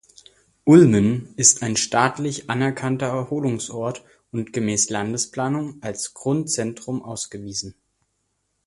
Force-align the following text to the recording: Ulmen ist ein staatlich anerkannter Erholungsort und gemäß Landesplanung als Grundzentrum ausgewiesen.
Ulmen 0.63 1.31
ist 1.37 1.61
ein 1.61 1.77
staatlich 1.77 2.49
anerkannter 2.49 3.05
Erholungsort 3.05 4.03
und 4.31 4.51
gemäß 4.51 4.89
Landesplanung 4.89 5.77
als 5.83 6.15
Grundzentrum 6.15 7.03
ausgewiesen. 7.03 7.75